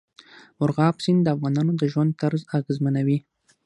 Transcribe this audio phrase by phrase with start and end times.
[0.59, 3.17] مورغاب سیند د افغانانو د ژوند طرز اغېزمنوي.